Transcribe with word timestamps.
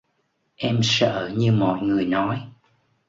Em 0.57 0.79
sợ 0.83 1.31
như 1.37 1.51
mọi 1.51 1.79
người 1.83 2.05
nói 2.05 2.47